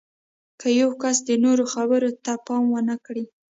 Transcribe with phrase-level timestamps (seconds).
[0.59, 3.23] که یو کس د نورو خبرو ته پام ونه کړي